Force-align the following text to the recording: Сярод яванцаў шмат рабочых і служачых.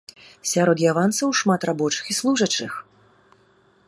Сярод 0.51 0.77
яванцаў 0.91 1.35
шмат 1.41 1.67
рабочых 1.71 2.09
і 2.13 2.17
служачых. 2.23 2.71